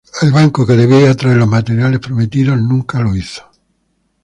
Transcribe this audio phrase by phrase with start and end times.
[0.19, 3.43] El barco que debía traer los materiales prometidos nunca lo hizo.